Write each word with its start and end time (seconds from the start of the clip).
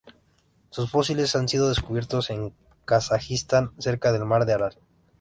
Sus 0.71 0.89
fósiles 0.89 1.35
han 1.35 1.47
sido 1.47 1.69
descubiertos 1.69 2.31
en 2.31 2.55
Kazajistán 2.85 3.71
cerca 3.77 4.11
del 4.11 4.25
Mar 4.25 4.47
de 4.47 4.53
Aral. 4.53 4.77